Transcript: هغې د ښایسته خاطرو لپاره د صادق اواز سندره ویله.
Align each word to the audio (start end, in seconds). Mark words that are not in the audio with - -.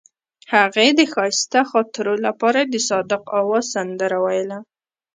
هغې 0.53 0.87
د 0.99 1.01
ښایسته 1.13 1.61
خاطرو 1.71 2.15
لپاره 2.25 2.59
د 2.63 2.75
صادق 2.89 3.21
اواز 3.39 3.65
سندره 3.75 4.17
ویله. 4.25 4.59